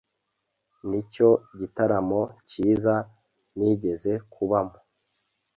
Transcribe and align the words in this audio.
Nicyo 0.87 1.29
gitaramo 1.59 2.21
cyiza 2.49 2.95
nigeze 3.57 4.11
kubamo 4.33 4.77